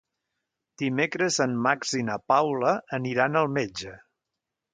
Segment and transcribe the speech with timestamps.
[0.81, 3.95] Dimecres en Max i na Paula aniran al metge.